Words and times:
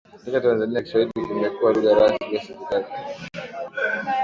Katika 0.19 0.41
Tanzania 0.41 0.81
Kiswahili 0.81 1.11
kimekuwa 1.27 1.73
lugha 1.73 1.95
rasmi 1.99 2.35
ya 2.35 2.41
serikali 2.43 2.85